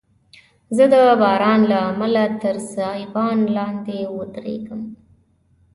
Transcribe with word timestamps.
زه 0.75 0.85
د 0.93 0.95
باران 1.21 1.61
له 1.71 1.77
امله 1.89 2.23
تر 2.41 2.55
سایبان 2.75 3.37
لاندي 3.55 4.01
ودریدم. 4.17 4.81